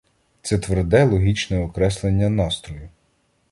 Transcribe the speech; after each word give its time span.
Це 0.41 0.57
тверде, 0.57 1.03
логічне 1.03 1.59
окреслення 1.59 2.29
настрою. 2.29 2.89